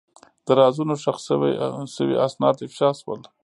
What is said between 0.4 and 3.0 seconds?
د رازونو ښخ شوي اسناد افشا